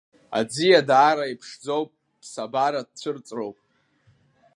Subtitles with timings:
[0.39, 1.83] Аӡиа даара иԥшӡоу
[2.19, 3.57] ԥсабаратә цәырҵроуп.